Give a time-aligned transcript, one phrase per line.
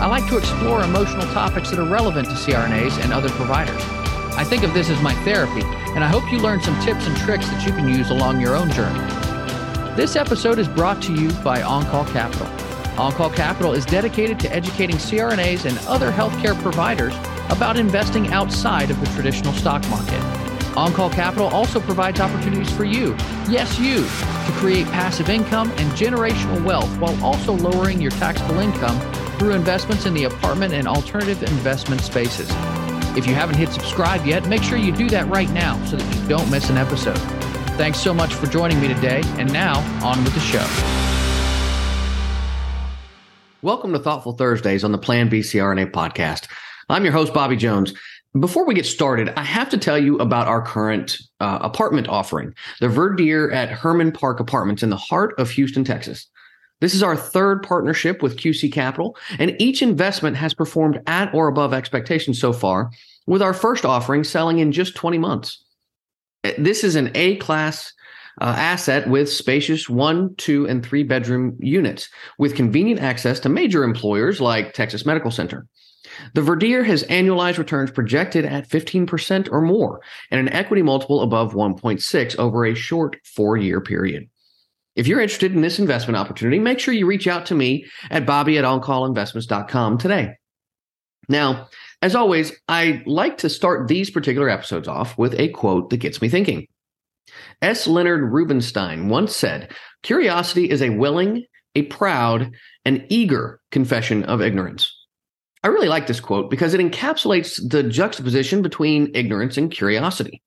[0.00, 3.82] I like to explore emotional topics that are relevant to CRNAs and other providers.
[4.36, 5.62] I think of this as my therapy,
[5.96, 8.54] and I hope you learn some tips and tricks that you can use along your
[8.54, 9.00] own journey.
[9.96, 12.46] This episode is brought to you by OnCall Capital.
[12.96, 17.16] OnCall Capital is dedicated to educating CRNAs and other healthcare providers
[17.50, 20.20] about investing outside of the traditional stock market.
[20.76, 23.16] OnCall Capital also provides opportunities for you,
[23.48, 28.96] yes, you, to create passive income and generational wealth while also lowering your taxable income
[29.38, 32.48] through investments in the apartment and alternative investment spaces.
[33.16, 36.16] If you haven't hit subscribe yet, make sure you do that right now so that
[36.16, 37.18] you don't miss an episode.
[37.76, 40.66] Thanks so much for joining me today, and now on with the show.
[43.62, 46.48] Welcome to Thoughtful Thursdays on the Plan B CRNA podcast.
[46.88, 47.94] I'm your host, Bobby Jones.
[48.38, 52.54] Before we get started, I have to tell you about our current uh, apartment offering,
[52.80, 56.26] the Verdier at Hermann Park Apartments in the heart of Houston, Texas.
[56.80, 61.48] This is our third partnership with QC Capital, and each investment has performed at or
[61.48, 62.90] above expectations so far,
[63.26, 65.64] with our first offering selling in just 20 months.
[66.56, 67.92] This is an A class
[68.40, 73.82] uh, asset with spacious one, two, and three bedroom units with convenient access to major
[73.82, 75.66] employers like Texas Medical Center.
[76.34, 80.00] The Verdier has annualized returns projected at 15% or more
[80.30, 84.28] and an equity multiple above 1.6 over a short four year period.
[84.98, 88.26] If you're interested in this investment opportunity, make sure you reach out to me at
[88.26, 90.34] bobby at oncallinvestments.com today.
[91.28, 91.68] Now,
[92.02, 96.20] as always, I like to start these particular episodes off with a quote that gets
[96.20, 96.66] me thinking.
[97.62, 97.86] S.
[97.86, 99.72] Leonard Rubinstein once said,
[100.02, 101.44] Curiosity is a willing,
[101.76, 102.50] a proud,
[102.84, 104.92] and eager confession of ignorance.
[105.62, 110.42] I really like this quote because it encapsulates the juxtaposition between ignorance and curiosity.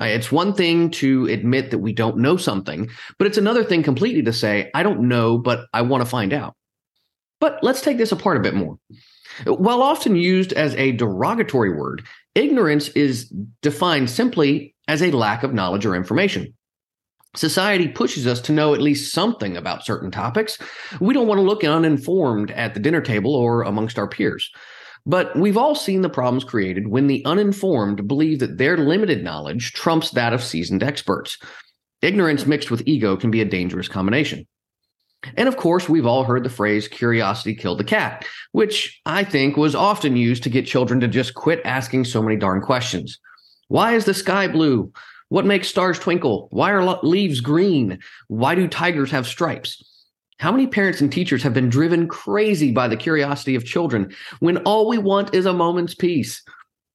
[0.00, 2.88] Uh, it's one thing to admit that we don't know something,
[3.18, 6.32] but it's another thing completely to say, I don't know, but I want to find
[6.32, 6.54] out.
[7.40, 8.78] But let's take this apart a bit more.
[9.46, 12.04] While often used as a derogatory word,
[12.34, 16.54] ignorance is defined simply as a lack of knowledge or information.
[17.34, 20.58] Society pushes us to know at least something about certain topics.
[21.00, 24.50] We don't want to look uninformed at the dinner table or amongst our peers.
[25.04, 29.72] But we've all seen the problems created when the uninformed believe that their limited knowledge
[29.72, 31.38] trumps that of seasoned experts.
[32.02, 34.46] Ignorance mixed with ego can be a dangerous combination.
[35.36, 39.56] And of course, we've all heard the phrase curiosity killed the cat, which I think
[39.56, 43.18] was often used to get children to just quit asking so many darn questions.
[43.68, 44.92] Why is the sky blue?
[45.28, 46.48] What makes stars twinkle?
[46.50, 48.00] Why are leaves green?
[48.28, 49.82] Why do tigers have stripes?
[50.42, 54.56] How many parents and teachers have been driven crazy by the curiosity of children when
[54.64, 56.42] all we want is a moment's peace?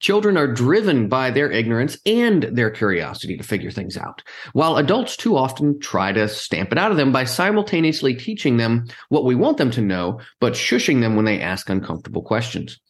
[0.00, 5.16] Children are driven by their ignorance and their curiosity to figure things out, while adults
[5.16, 9.36] too often try to stamp it out of them by simultaneously teaching them what we
[9.36, 12.80] want them to know, but shushing them when they ask uncomfortable questions.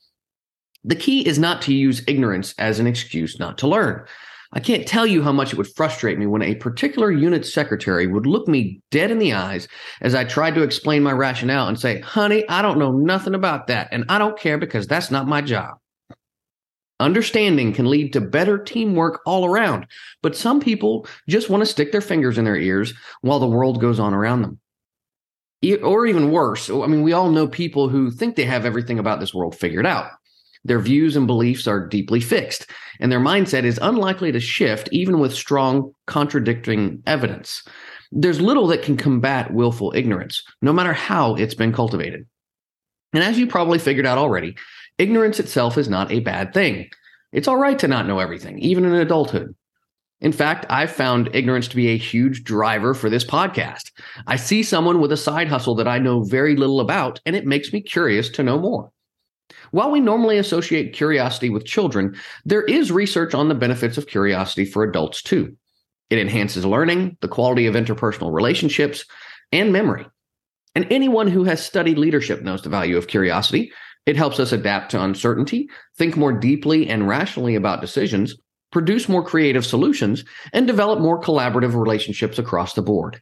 [0.83, 4.07] The key is not to use ignorance as an excuse not to learn.
[4.53, 8.07] I can't tell you how much it would frustrate me when a particular unit secretary
[8.07, 9.69] would look me dead in the eyes
[10.01, 13.67] as I tried to explain my rationale and say, honey, I don't know nothing about
[13.67, 15.77] that, and I don't care because that's not my job.
[17.01, 19.87] Understanding can lead to better teamwork all around,
[20.23, 23.81] but some people just want to stick their fingers in their ears while the world
[23.81, 24.59] goes on around them.
[25.83, 29.21] Or even worse, I mean, we all know people who think they have everything about
[29.21, 30.11] this world figured out.
[30.65, 32.71] Their views and beliefs are deeply fixed,
[33.01, 37.63] and their mindset is unlikely to shift even with strong contradicting evidence.
[38.11, 42.27] There's little that can combat willful ignorance, no matter how it's been cultivated.
[43.13, 44.57] And as you probably figured out already,
[44.99, 46.91] ignorance itself is not a bad thing.
[47.33, 49.55] It's all right to not know everything, even in adulthood.
[50.21, 53.93] In fact, I've found ignorance to be a huge driver for this podcast.
[54.27, 57.47] I see someone with a side hustle that I know very little about, and it
[57.47, 58.91] makes me curious to know more.
[59.71, 64.65] While we normally associate curiosity with children, there is research on the benefits of curiosity
[64.65, 65.57] for adults too.
[66.11, 69.05] It enhances learning, the quality of interpersonal relationships,
[69.53, 70.07] and memory.
[70.75, 73.73] And anyone who has studied leadership knows the value of curiosity.
[74.07, 78.35] It helps us adapt to uncertainty, think more deeply and rationally about decisions,
[78.71, 83.21] produce more creative solutions, and develop more collaborative relationships across the board.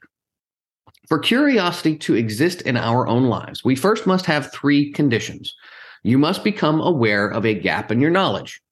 [1.09, 5.55] For curiosity to exist in our own lives, we first must have three conditions
[6.07, 8.63] You must become aware of a gap in your knowledge.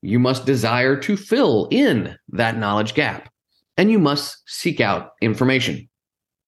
[0.00, 3.32] You must desire to fill in that knowledge gap.
[3.76, 5.88] And you must seek out information.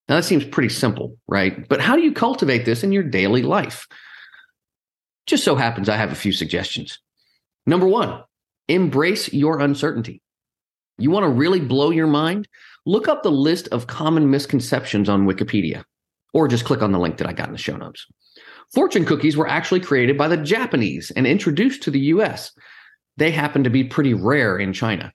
[0.09, 1.69] Now, that seems pretty simple, right?
[1.69, 3.89] But how do you cultivate this in your daily life?
[5.27, 7.01] Just so happens I have a few suggestions.
[7.67, 8.23] Number one,
[8.69, 10.23] embrace your uncertainty.
[10.97, 12.47] You want to really blow your mind?
[12.87, 15.83] Look up the list of common misconceptions on Wikipedia,
[16.33, 18.07] or just click on the link that I got in the show notes.
[18.73, 22.53] Fortune cookies were actually created by the Japanese and introduced to the US.
[23.17, 25.13] They happen to be pretty rare in China.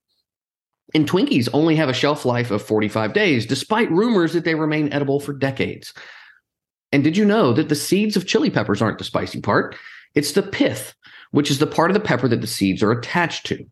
[0.93, 4.93] And Twinkies only have a shelf life of 45 days, despite rumors that they remain
[4.93, 5.93] edible for decades.
[6.91, 9.75] And did you know that the seeds of chili peppers aren't the spicy part?
[10.13, 10.93] It's the pith,
[11.31, 13.65] which is the part of the pepper that the seeds are attached to.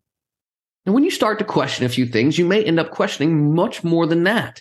[0.86, 3.84] And when you start to question a few things, you may end up questioning much
[3.84, 4.60] more than that.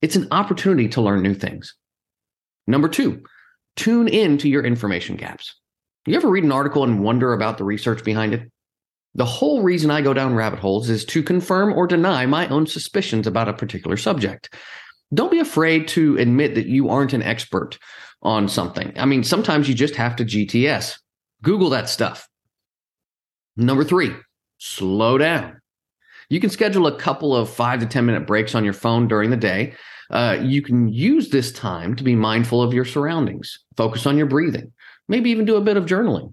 [0.00, 1.74] It's an opportunity to learn new things.
[2.66, 3.22] Number two,
[3.78, 5.54] tune in to your information gaps.
[6.04, 8.50] You ever read an article and wonder about the research behind it?
[9.14, 12.66] The whole reason I go down rabbit holes is to confirm or deny my own
[12.66, 14.54] suspicions about a particular subject.
[15.14, 17.78] Don't be afraid to admit that you aren't an expert
[18.22, 18.92] on something.
[18.96, 20.98] I mean, sometimes you just have to GTS.
[21.42, 22.28] Google that stuff.
[23.56, 24.12] Number three,
[24.58, 25.60] slow down.
[26.28, 29.30] You can schedule a couple of five to 10 minute breaks on your phone during
[29.30, 29.74] the day.
[30.10, 34.26] Uh, you can use this time to be mindful of your surroundings, focus on your
[34.26, 34.72] breathing,
[35.08, 36.32] maybe even do a bit of journaling.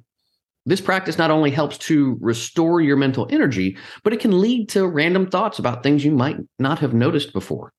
[0.66, 4.88] This practice not only helps to restore your mental energy, but it can lead to
[4.88, 7.72] random thoughts about things you might not have noticed before.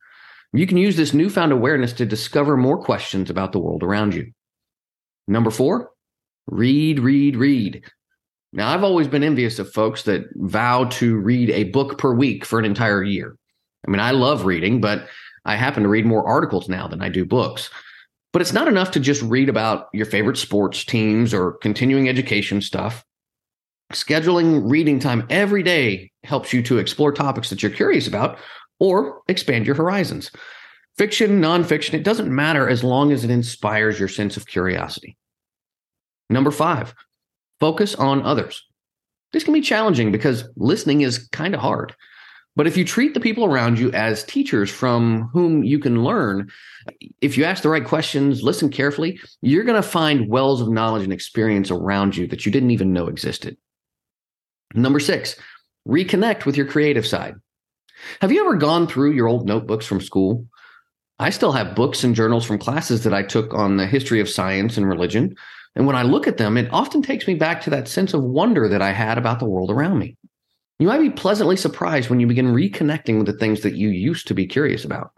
[0.53, 4.33] You can use this newfound awareness to discover more questions about the world around you.
[5.27, 5.91] Number four,
[6.47, 7.85] read, read, read.
[8.53, 12.45] Now, I've always been envious of folks that vow to read a book per week
[12.45, 13.37] for an entire year.
[13.87, 15.09] I mean, I love reading, but
[15.47, 17.71] I happen to read more articles now than I do books.
[18.33, 22.61] But it's not enough to just read about your favorite sports teams or continuing education
[22.61, 23.05] stuff.
[23.93, 28.39] Scheduling reading time every day helps you to explore topics that you're curious about
[28.79, 30.31] or expand your horizons.
[30.99, 35.17] Fiction, nonfiction, it doesn't matter as long as it inspires your sense of curiosity.
[36.29, 36.95] Number five,
[37.61, 38.67] focus on others.
[39.33, 41.95] This can be challenging because listening is kind of hard.
[42.57, 46.51] But if you treat the people around you as teachers from whom you can learn,
[47.21, 51.05] if you ask the right questions, listen carefully, you're going to find wells of knowledge
[51.05, 53.59] and experience around you that you didn't even know existed.
[54.75, 55.37] Number six,
[55.87, 57.35] reconnect with your creative side.
[58.21, 60.47] Have you ever gone through your old notebooks from school?
[61.19, 64.29] I still have books and journals from classes that I took on the history of
[64.29, 65.35] science and religion.
[65.75, 68.23] And when I look at them, it often takes me back to that sense of
[68.23, 70.17] wonder that I had about the world around me.
[70.79, 74.27] You might be pleasantly surprised when you begin reconnecting with the things that you used
[74.29, 75.13] to be curious about.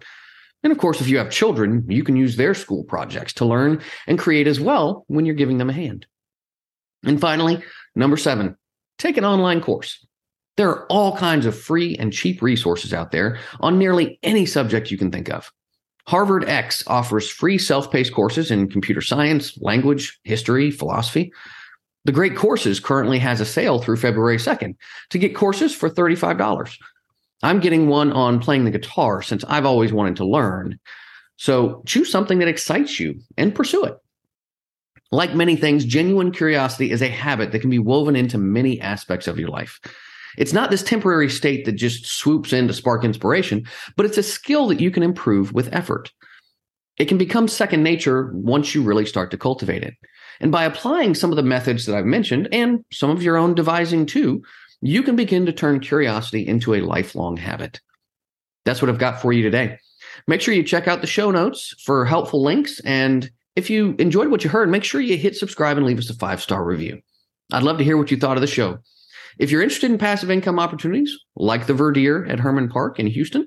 [0.63, 3.81] And of course, if you have children, you can use their school projects to learn
[4.07, 6.07] and create as well when you're giving them a hand.
[7.05, 7.63] And finally,
[7.95, 8.57] number seven,
[8.99, 10.05] take an online course.
[10.57, 14.91] There are all kinds of free and cheap resources out there on nearly any subject
[14.91, 15.53] you can think of.
[16.09, 21.33] HarvardX offers free self paced courses in computer science, language, history, philosophy.
[22.09, 24.77] The Great Courses currently has a sale through February 2nd
[25.11, 26.79] to get courses for $35.
[27.43, 30.81] I'm getting one on playing the guitar since I've always wanted to learn.
[31.37, 33.99] So choose something that excites you and pursue it.
[35.13, 39.27] Like many things, genuine curiosity is a habit that can be woven into many aspects
[39.27, 39.79] of your life.
[40.39, 43.67] It's not this temporary state that just swoops in to spark inspiration,
[43.97, 46.11] but it's a skill that you can improve with effort.
[46.99, 49.95] It can become second nature once you really start to cultivate it.
[50.41, 53.55] And by applying some of the methods that I've mentioned and some of your own
[53.55, 54.43] devising too,
[54.81, 57.81] you can begin to turn curiosity into a lifelong habit.
[58.65, 59.79] That's what I've got for you today.
[60.27, 62.81] Make sure you check out the show notes for helpful links.
[62.81, 66.11] And if you enjoyed what you heard, make sure you hit subscribe and leave us
[66.11, 67.01] a five star review.
[67.53, 68.79] I'd love to hear what you thought of the show.
[69.39, 73.47] If you're interested in passive income opportunities like the Verdier at Hermann Park in Houston,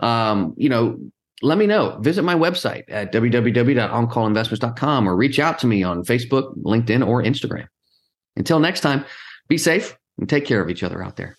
[0.00, 0.98] um, you know,
[1.42, 1.98] let me know.
[2.00, 7.66] Visit my website at www.oncallinvestments.com or reach out to me on Facebook, LinkedIn, or Instagram.
[8.36, 9.04] Until next time,
[9.48, 11.36] be safe and take care of each other out there.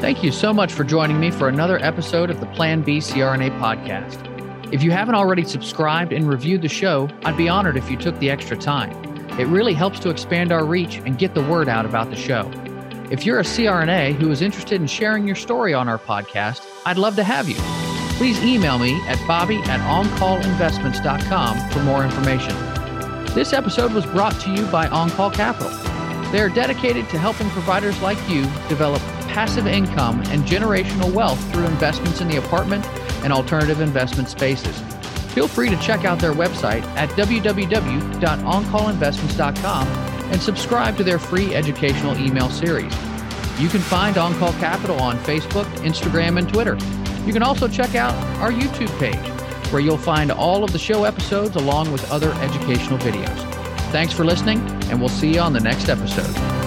[0.00, 3.58] Thank you so much for joining me for another episode of the Plan B CRNA
[3.58, 4.30] podcast.
[4.72, 8.18] If you haven't already subscribed and reviewed the show, I'd be honored if you took
[8.18, 8.92] the extra time.
[9.38, 12.50] It really helps to expand our reach and get the word out about the show.
[13.10, 16.98] If you're a CRNA who is interested in sharing your story on our podcast, I'd
[16.98, 17.83] love to have you
[18.16, 22.54] please email me at bobby at oncallinvestments.com for more information.
[23.34, 25.72] This episode was brought to you by OnCall Capital.
[26.30, 31.66] They are dedicated to helping providers like you develop passive income and generational wealth through
[31.66, 32.86] investments in the apartment
[33.24, 34.80] and alternative investment spaces.
[35.34, 39.88] feel free to check out their website at www.oncallinvestments.com
[40.30, 42.94] and subscribe to their free educational email series.
[43.58, 46.78] You can find OnCall Capital on Facebook, Instagram, and Twitter.
[47.26, 51.04] You can also check out our YouTube page, where you'll find all of the show
[51.04, 53.38] episodes along with other educational videos.
[53.90, 54.58] Thanks for listening,
[54.90, 56.63] and we'll see you on the next episode.